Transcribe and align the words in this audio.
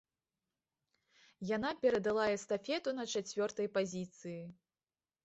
Яна 1.49 1.71
перадала 1.83 2.25
эстафету 2.37 2.89
на 3.01 3.05
чацвёртай 3.17 3.67
пазіцыі. 3.77 4.39